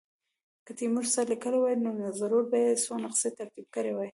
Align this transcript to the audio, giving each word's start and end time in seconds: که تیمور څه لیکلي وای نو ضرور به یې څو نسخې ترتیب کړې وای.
که 0.65 0.71
تیمور 0.77 1.05
څه 1.13 1.21
لیکلي 1.31 1.57
وای 1.61 1.75
نو 1.85 1.91
ضرور 2.21 2.43
به 2.51 2.57
یې 2.63 2.73
څو 2.83 2.93
نسخې 3.03 3.29
ترتیب 3.39 3.67
کړې 3.75 3.91
وای. 3.95 4.09